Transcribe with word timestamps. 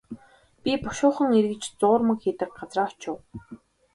Би 0.63 0.71
бушуухан 0.83 1.29
эргэж 1.39 1.63
зуурмаг 1.79 2.19
хийдэг 2.21 2.51
газраа 2.57 2.87
очив. 2.91 3.15